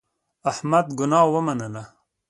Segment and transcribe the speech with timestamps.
[0.51, 1.83] احمد ګناه ومنله.